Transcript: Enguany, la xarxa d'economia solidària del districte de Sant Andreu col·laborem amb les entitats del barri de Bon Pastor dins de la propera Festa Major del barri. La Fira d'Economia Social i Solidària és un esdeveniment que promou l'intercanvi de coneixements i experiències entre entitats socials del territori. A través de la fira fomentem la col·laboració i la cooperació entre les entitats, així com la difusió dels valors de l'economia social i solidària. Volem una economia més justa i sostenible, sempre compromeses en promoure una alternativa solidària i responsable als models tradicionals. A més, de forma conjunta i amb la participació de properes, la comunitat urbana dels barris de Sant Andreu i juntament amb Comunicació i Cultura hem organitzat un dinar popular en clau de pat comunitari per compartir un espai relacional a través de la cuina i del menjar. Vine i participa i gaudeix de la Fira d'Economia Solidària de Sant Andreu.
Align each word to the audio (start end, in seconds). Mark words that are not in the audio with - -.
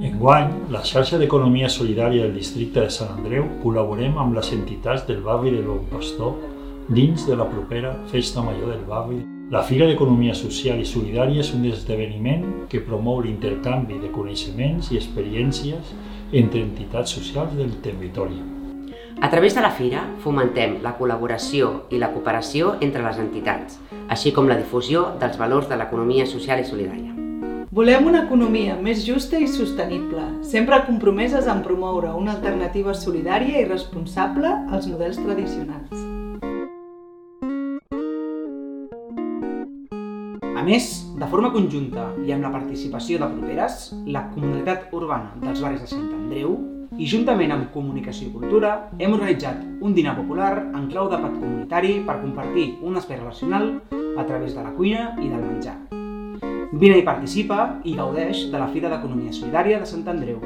Enguany, 0.00 0.48
la 0.72 0.80
xarxa 0.80 1.18
d'economia 1.20 1.68
solidària 1.68 2.22
del 2.24 2.38
districte 2.38 2.80
de 2.80 2.92
Sant 2.94 3.10
Andreu 3.18 3.44
col·laborem 3.60 4.14
amb 4.16 4.32
les 4.32 4.48
entitats 4.56 5.04
del 5.04 5.20
barri 5.26 5.52
de 5.52 5.60
Bon 5.66 5.82
Pastor 5.90 6.38
dins 6.88 7.26
de 7.28 7.36
la 7.36 7.44
propera 7.44 7.90
Festa 8.08 8.40
Major 8.40 8.72
del 8.72 8.86
barri. 8.88 9.20
La 9.52 9.60
Fira 9.60 9.84
d'Economia 9.90 10.32
Social 10.32 10.80
i 10.80 10.88
Solidària 10.88 11.44
és 11.44 11.52
un 11.52 11.68
esdeveniment 11.68 12.48
que 12.72 12.80
promou 12.80 13.20
l'intercanvi 13.20 14.00
de 14.00 14.08
coneixements 14.14 14.88
i 14.88 14.96
experiències 14.96 15.92
entre 16.32 16.64
entitats 16.64 17.12
socials 17.20 17.52
del 17.60 17.76
territori. 17.84 18.40
A 19.20 19.28
través 19.28 19.52
de 19.52 19.60
la 19.60 19.74
fira 19.76 20.06
fomentem 20.24 20.78
la 20.80 20.96
col·laboració 20.96 21.74
i 21.92 22.00
la 22.00 22.08
cooperació 22.14 22.78
entre 22.80 23.04
les 23.04 23.20
entitats, 23.20 23.76
així 24.08 24.32
com 24.32 24.48
la 24.48 24.56
difusió 24.56 25.10
dels 25.20 25.36
valors 25.36 25.68
de 25.68 25.76
l'economia 25.76 26.24
social 26.24 26.64
i 26.64 26.64
solidària. 26.64 27.19
Volem 27.70 28.08
una 28.10 28.24
economia 28.24 28.72
més 28.82 29.04
justa 29.06 29.38
i 29.38 29.46
sostenible, 29.46 30.24
sempre 30.42 30.80
compromeses 30.88 31.46
en 31.46 31.60
promoure 31.62 32.08
una 32.18 32.32
alternativa 32.34 32.90
solidària 32.98 33.60
i 33.60 33.68
responsable 33.68 34.50
als 34.74 34.88
models 34.90 35.20
tradicionals. 35.22 36.00
A 40.50 40.64
més, 40.66 40.88
de 41.14 41.28
forma 41.30 41.52
conjunta 41.54 42.08
i 42.26 42.34
amb 42.34 42.42
la 42.48 42.50
participació 42.56 43.22
de 43.22 43.30
properes, 43.36 43.92
la 44.02 44.24
comunitat 44.32 44.90
urbana 44.90 45.38
dels 45.38 45.62
barris 45.62 45.86
de 45.86 45.92
Sant 45.92 46.10
Andreu 46.18 46.58
i 46.98 47.06
juntament 47.06 47.54
amb 47.54 47.70
Comunicació 47.70 48.32
i 48.32 48.34
Cultura 48.34 48.74
hem 48.98 49.14
organitzat 49.14 49.62
un 49.78 49.94
dinar 49.94 50.16
popular 50.18 50.56
en 50.58 50.90
clau 50.90 51.06
de 51.06 51.22
pat 51.22 51.38
comunitari 51.38 52.00
per 52.02 52.18
compartir 52.18 52.66
un 52.82 52.98
espai 52.98 53.22
relacional 53.22 53.76
a 54.18 54.26
través 54.26 54.58
de 54.58 54.66
la 54.66 54.74
cuina 54.74 55.12
i 55.22 55.30
del 55.30 55.46
menjar. 55.46 55.78
Vine 56.72 57.00
i 57.00 57.02
participa 57.02 57.64
i 57.82 57.96
gaudeix 57.98 58.44
de 58.52 58.58
la 58.62 58.68
Fira 58.70 58.90
d'Economia 58.92 59.34
Solidària 59.34 59.80
de 59.82 59.88
Sant 59.90 60.06
Andreu. 60.12 60.38